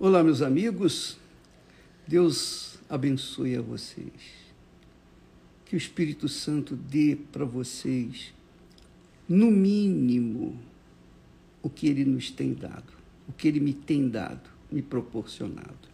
[0.00, 1.18] Olá, meus amigos.
[2.06, 4.12] Deus abençoe a vocês.
[5.64, 8.32] Que o Espírito Santo dê para vocês,
[9.28, 10.56] no mínimo,
[11.60, 12.92] o que ele nos tem dado,
[13.26, 15.88] o que ele me tem dado, me proporcionado.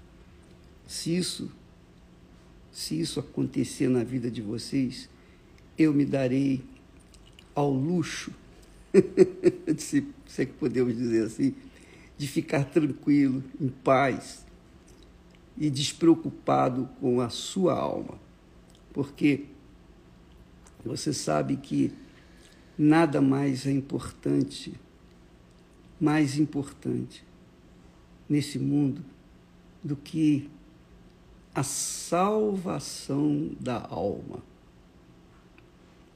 [0.86, 1.50] Se isso
[2.70, 5.08] se isso acontecer na vida de vocês,
[5.78, 6.62] eu me darei
[7.54, 8.32] ao luxo,
[9.78, 11.54] se, é que podemos dizer assim,
[12.16, 14.44] de ficar tranquilo, em paz
[15.56, 18.18] e despreocupado com a sua alma.
[18.92, 19.46] Porque
[20.84, 21.92] você sabe que
[22.78, 24.74] nada mais é importante,
[26.00, 27.24] mais importante
[28.28, 29.04] nesse mundo
[29.82, 30.48] do que
[31.54, 34.42] a salvação da alma.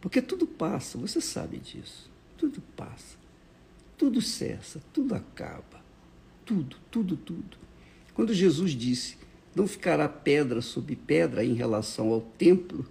[0.01, 2.11] Porque tudo passa, você sabe disso.
[2.37, 3.17] Tudo passa.
[3.97, 5.88] Tudo cessa, tudo acaba
[6.49, 7.59] tudo, tudo, tudo.
[8.15, 9.19] Quando Jesus disse:
[9.55, 12.87] Não ficará pedra sobre pedra em relação ao templo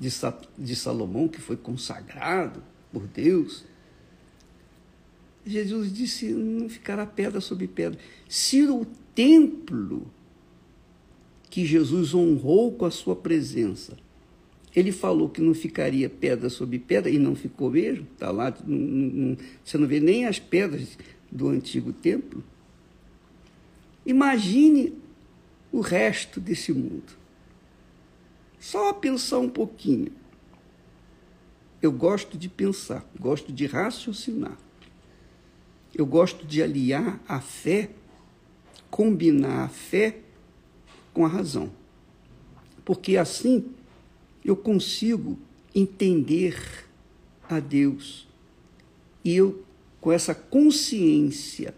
[0.00, 3.64] de, Sa de Salomão, que foi consagrado por Deus,
[5.44, 7.98] Jesus disse: Não ficará pedra sobre pedra.
[8.26, 10.10] Se o templo
[11.50, 13.96] que Jesus honrou com a sua presença,
[14.74, 18.76] ele falou que não ficaria pedra sobre pedra, e não ficou mesmo, está lá, não,
[18.78, 20.98] não, você não vê nem as pedras
[21.30, 22.42] do antigo templo.
[24.06, 24.96] Imagine
[25.72, 27.12] o resto desse mundo.
[28.58, 30.12] Só pensar um pouquinho.
[31.82, 34.56] Eu gosto de pensar, gosto de raciocinar.
[35.94, 37.90] Eu gosto de aliar a fé,
[38.90, 40.20] combinar a fé
[41.12, 41.70] com a razão.
[42.84, 43.72] Porque assim
[44.44, 45.36] eu consigo
[45.74, 46.86] entender
[47.48, 48.28] a Deus.
[49.24, 49.64] E eu,
[50.00, 51.74] com essa consciência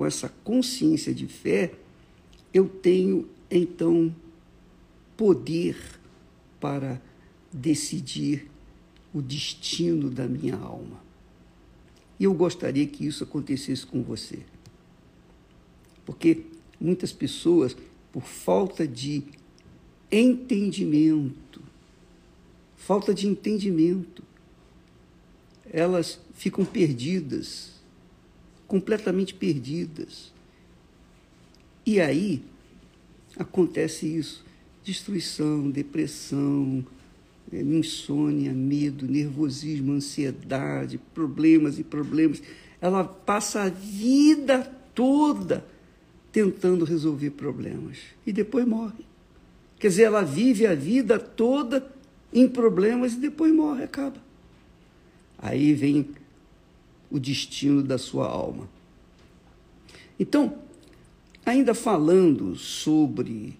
[0.00, 1.74] com essa consciência de fé,
[2.54, 4.16] eu tenho então
[5.14, 5.76] poder
[6.58, 6.98] para
[7.52, 8.50] decidir
[9.12, 11.04] o destino da minha alma.
[12.18, 14.38] E eu gostaria que isso acontecesse com você.
[16.06, 16.46] Porque
[16.80, 17.76] muitas pessoas,
[18.10, 19.22] por falta de
[20.10, 21.60] entendimento,
[22.74, 24.22] falta de entendimento,
[25.70, 27.79] elas ficam perdidas
[28.70, 30.32] completamente perdidas.
[31.84, 32.40] E aí
[33.36, 34.44] acontece isso:
[34.84, 36.86] destruição, depressão,
[37.52, 42.40] é, insônia, medo, nervosismo, ansiedade, problemas e problemas.
[42.80, 44.62] Ela passa a vida
[44.94, 45.66] toda
[46.30, 49.04] tentando resolver problemas e depois morre.
[49.80, 51.90] Quer dizer, ela vive a vida toda
[52.32, 54.22] em problemas e depois morre, acaba.
[55.36, 56.10] Aí vem
[57.10, 58.68] o destino da sua alma.
[60.18, 60.58] Então,
[61.44, 63.58] ainda falando sobre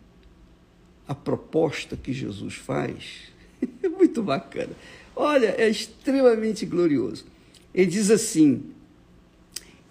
[1.08, 3.32] a proposta que Jesus faz,
[3.82, 4.72] é muito bacana.
[5.16, 7.24] Olha, é extremamente glorioso.
[7.74, 8.62] Ele diz assim: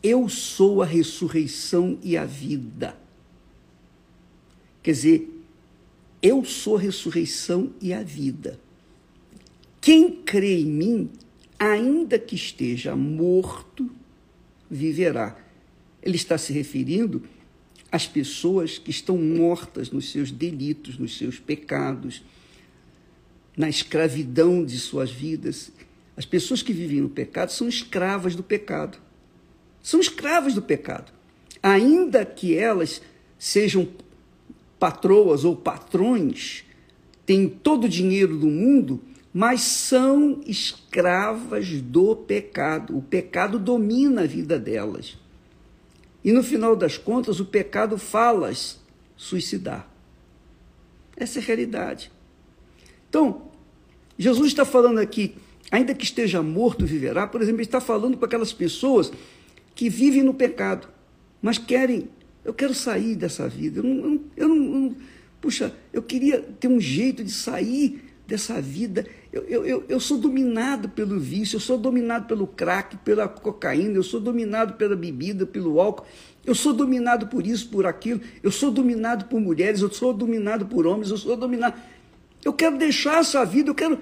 [0.02, 2.98] Eu sou a ressurreição e a vida.
[4.82, 5.40] Quer dizer,
[6.22, 8.60] eu sou a ressurreição e a vida.
[9.80, 11.10] Quem crê em mim
[11.60, 13.92] ainda que esteja morto,
[14.72, 15.38] viverá.
[16.02, 17.22] Ele está se referindo
[17.92, 22.24] às pessoas que estão mortas nos seus delitos, nos seus pecados,
[23.58, 25.72] na escravidão de suas vidas.
[26.16, 28.98] As pessoas que vivem no pecado são escravas do pecado.
[29.84, 31.12] São escravas do pecado.
[31.62, 33.02] Ainda que elas
[33.38, 33.88] sejam
[34.80, 36.64] patroas ou patrões,
[37.26, 39.02] têm todo o dinheiro do mundo,
[39.34, 42.98] mas são escravas do pecado.
[42.98, 45.18] O pecado domina a vida delas.
[46.24, 48.80] E no final das contas, o pecado fala-as
[49.16, 49.88] suicidar.
[51.16, 52.12] Essa é a realidade.
[53.10, 53.50] Então,
[54.18, 55.36] Jesus está falando aqui,
[55.72, 57.28] ainda que esteja morto, viverá.
[57.28, 59.12] Por exemplo, ele está falando com aquelas pessoas
[59.76, 60.90] que vivem no pecado,
[61.42, 62.10] mas querem,
[62.44, 63.80] eu quero sair dessa vida.
[63.80, 64.96] Eu não, eu não, eu não
[65.40, 69.08] puxa, eu queria ter um jeito de sair dessa vida.
[69.34, 74.04] Eu, eu, eu sou dominado pelo vício, eu sou dominado pelo crack, pela cocaína, eu
[74.04, 76.06] sou dominado pela bebida, pelo álcool,
[76.46, 80.68] eu sou dominado por isso, por aquilo, eu sou dominado por mulheres, eu sou dominado
[80.68, 81.76] por homens, eu sou dominado.
[82.46, 84.00] Eu quero deixar essa vida, eu quero,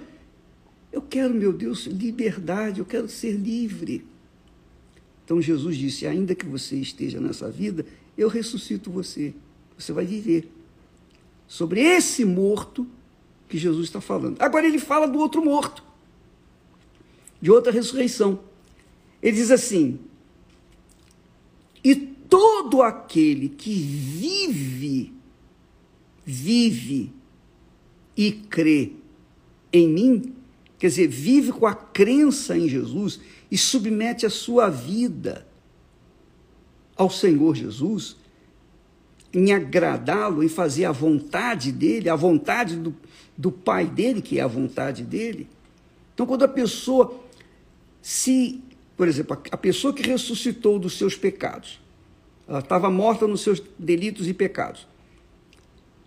[0.91, 4.06] eu quero, meu Deus, liberdade, eu quero ser livre.
[5.24, 7.85] Então Jesus disse: ainda que você esteja nessa vida,
[8.18, 9.33] eu ressuscito você,
[9.77, 10.51] você vai viver.
[11.47, 12.85] Sobre esse morto,
[13.48, 14.42] que Jesus está falando.
[14.42, 15.84] Agora ele fala do outro morto,
[17.42, 18.40] de outra ressurreição.
[19.22, 20.00] Ele diz assim:
[21.84, 25.14] e todo aquele que vive,
[26.26, 27.14] vive
[28.16, 28.92] e crê
[29.72, 30.34] em mim,
[30.78, 35.48] quer dizer, vive com a crença em Jesus e submete a sua vida
[36.96, 38.18] ao Senhor Jesus,
[39.33, 42.95] em agradá-lo, em fazer a vontade dele, a vontade do,
[43.38, 45.47] do Pai dele, que é a vontade dele.
[46.13, 47.24] Então, quando a pessoa
[48.01, 48.63] se,
[48.95, 51.79] por exemplo, a pessoa que ressuscitou dos seus pecados,
[52.47, 54.88] ela estava morta nos seus delitos e pecados.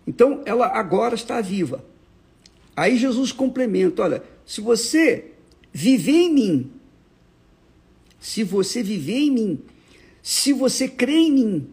[0.05, 1.85] Então, ela agora está viva.
[2.75, 5.31] Aí Jesus complementa: olha, se você
[5.71, 6.71] viver em mim,
[8.19, 9.59] se você viver em mim,
[10.21, 11.69] se você crê em mim,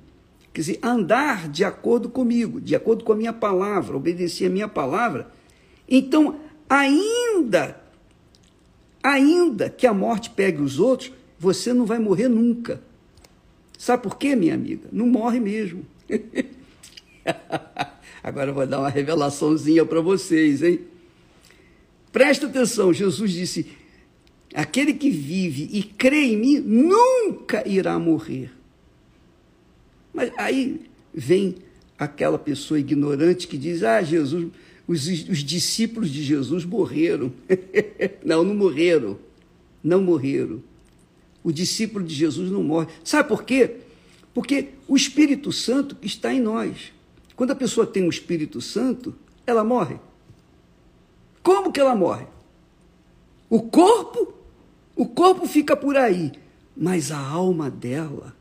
[0.58, 4.66] quer dizer, andar de acordo comigo, de acordo com a minha palavra, obedecer a minha
[4.66, 5.30] palavra,
[5.88, 7.80] então, ainda,
[9.00, 12.82] ainda que a morte pegue os outros, você não vai morrer nunca.
[13.78, 14.88] Sabe por quê, minha amiga?
[14.90, 15.86] Não morre mesmo.
[18.20, 20.80] Agora eu vou dar uma revelaçãozinha para vocês, hein?
[22.10, 23.70] Presta atenção, Jesus disse:
[24.52, 28.57] aquele que vive e crê em mim nunca irá morrer.
[30.18, 30.80] Mas aí
[31.14, 31.54] vem
[31.96, 34.48] aquela pessoa ignorante que diz: ah, Jesus,
[34.84, 37.32] os, os discípulos de Jesus morreram.
[38.26, 39.16] não, não morreram.
[39.80, 40.60] Não morreram.
[41.44, 42.88] O discípulo de Jesus não morre.
[43.04, 43.76] Sabe por quê?
[44.34, 46.92] Porque o Espírito Santo está em nós.
[47.36, 49.14] Quando a pessoa tem o Espírito Santo,
[49.46, 50.00] ela morre.
[51.44, 52.26] Como que ela morre?
[53.48, 54.34] O corpo,
[54.96, 56.32] o corpo fica por aí,
[56.76, 58.36] mas a alma dela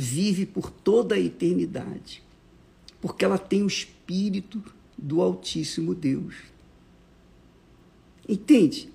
[0.00, 2.22] vive por toda a eternidade,
[3.02, 4.62] porque ela tem o Espírito
[4.96, 6.36] do Altíssimo Deus.
[8.26, 8.90] Entende?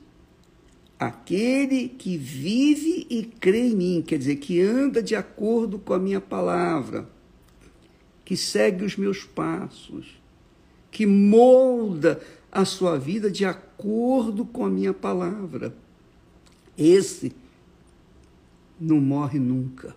[0.98, 6.00] Aquele que vive e crê em mim, quer dizer, que anda de acordo com a
[6.00, 7.08] minha palavra,
[8.24, 10.20] que segue os meus passos,
[10.90, 12.20] que molda
[12.52, 15.76] a sua vida de acordo com a minha palavra.
[16.76, 17.32] Esse
[18.80, 19.96] não morre nunca.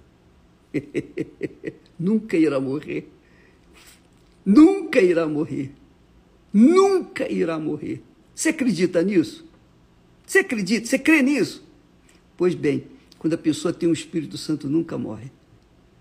[1.98, 3.10] nunca irá morrer.
[4.44, 5.72] Nunca irá morrer
[6.52, 8.02] nunca irá morrer.
[8.34, 9.44] Você acredita nisso?
[10.26, 10.86] Você acredita?
[10.86, 11.64] Você crê nisso?
[12.36, 12.84] Pois bem,
[13.18, 15.30] quando a pessoa tem o um Espírito Santo, nunca morre.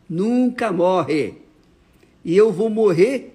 [0.09, 1.35] Nunca morre.
[2.23, 3.33] E eu vou morrer,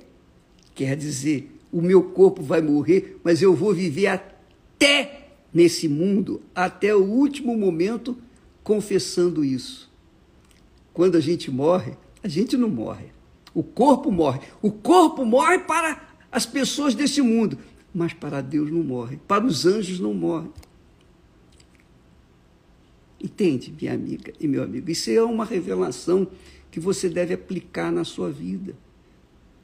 [0.74, 6.94] quer dizer, o meu corpo vai morrer, mas eu vou viver até nesse mundo, até
[6.94, 8.16] o último momento,
[8.62, 9.90] confessando isso.
[10.92, 11.92] Quando a gente morre,
[12.22, 13.06] a gente não morre.
[13.54, 14.40] O corpo morre.
[14.60, 16.00] O corpo morre para
[16.30, 17.58] as pessoas desse mundo.
[17.94, 20.48] Mas para Deus não morre, para os anjos não morre.
[23.22, 24.90] Entende, minha amiga e meu amigo?
[24.90, 26.26] Isso é uma revelação
[26.70, 28.74] que você deve aplicar na sua vida.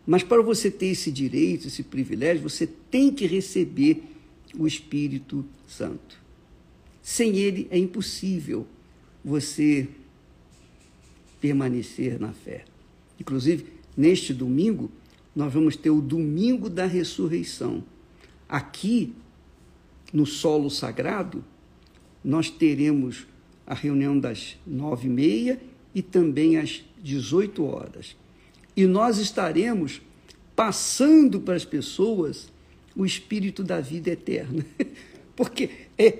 [0.07, 4.03] Mas para você ter esse direito, esse privilégio, você tem que receber
[4.57, 6.19] o Espírito Santo.
[7.03, 8.67] Sem ele é impossível
[9.25, 9.89] você
[11.41, 12.65] permanecer na fé.
[13.21, 14.91] Inclusive, neste domingo,
[15.35, 17.85] nós vamos ter o domingo da ressurreição.
[18.49, 19.15] Aqui,
[20.13, 21.45] no solo sagrado,
[22.25, 23.27] nós teremos
[23.67, 25.61] a reunião das nove e meia
[25.95, 28.17] e também às 18 horas.
[28.77, 30.01] E nós estaremos
[30.57, 32.49] passando para as pessoas
[32.97, 34.65] o espírito da vida eterna.
[35.37, 36.19] Porque é,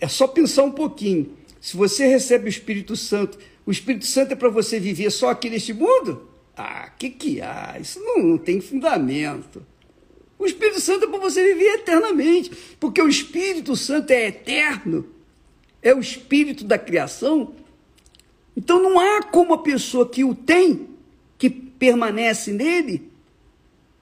[0.00, 1.36] é só pensar um pouquinho.
[1.60, 5.50] Se você recebe o Espírito Santo, o Espírito Santo é para você viver só aqui
[5.50, 6.28] neste mundo?
[6.56, 7.76] Ah, que que há?
[7.80, 9.64] Isso não, não tem fundamento.
[10.38, 15.06] O Espírito Santo é para você viver eternamente, porque o Espírito Santo é eterno,
[15.82, 17.54] é o Espírito da criação.
[18.56, 20.88] Então não há como a pessoa que o tem,
[21.36, 23.10] que permanece nele,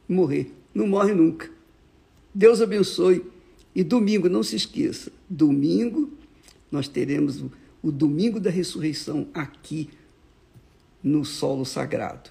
[0.09, 0.53] morrer.
[0.75, 1.51] Não morre nunca.
[2.35, 3.25] Deus abençoe.
[3.75, 6.11] E domingo, não se esqueça, domingo
[6.77, 7.51] nós teremos o,
[7.83, 9.89] o domingo da ressurreição aqui
[11.03, 12.31] no solo sagrado.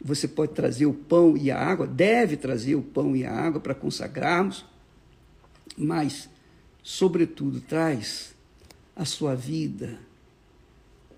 [0.00, 3.60] Você pode trazer o pão e a água, deve trazer o pão e a água
[3.60, 4.64] para consagrarmos,
[5.76, 6.28] mas,
[6.82, 8.34] sobretudo, traz
[8.94, 9.98] a sua vida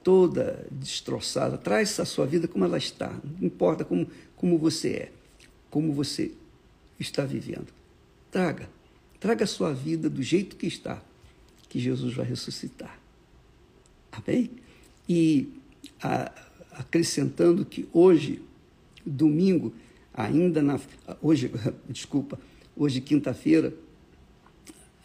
[0.03, 5.13] toda destroçada, traz a sua vida como ela está, não importa como, como você é,
[5.69, 6.33] como você
[6.99, 7.69] está vivendo.
[8.31, 8.69] Traga,
[9.19, 11.03] traga a sua vida do jeito que está,
[11.71, 12.99] que Jesus vai ressuscitar.
[14.13, 14.51] Amém?
[15.09, 15.49] E
[16.03, 16.31] a,
[16.73, 18.43] acrescentando que hoje
[19.07, 19.73] domingo,
[20.13, 20.79] ainda na.
[21.23, 21.51] Hoje,
[21.89, 22.39] desculpa,
[22.77, 23.73] hoje, quinta-feira,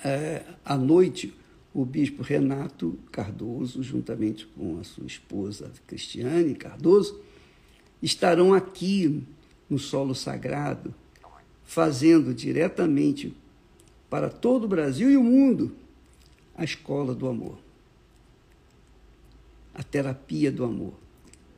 [0.03, 1.33] é, à noite,
[1.71, 7.21] o bispo Renato Cardoso, juntamente com a sua esposa Cristiane Cardoso,
[8.01, 9.23] estarão aqui
[9.69, 10.93] no solo sagrado,
[11.63, 13.35] fazendo diretamente
[14.09, 15.84] para todo o Brasil e o mundo
[16.57, 17.57] a escola do amor,
[19.73, 20.93] a terapia do amor,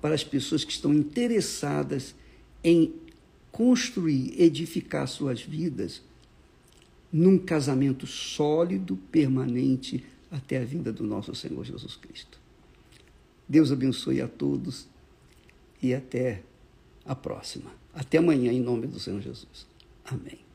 [0.01, 2.15] para as pessoas que estão interessadas
[2.63, 2.93] em
[3.51, 6.01] construir, edificar suas vidas
[7.11, 12.39] num casamento sólido, permanente, até a vinda do nosso Senhor Jesus Cristo.
[13.47, 14.87] Deus abençoe a todos
[15.81, 16.43] e até
[17.05, 17.71] a próxima.
[17.93, 19.65] Até amanhã, em nome do Senhor Jesus.
[20.05, 20.46] Amém.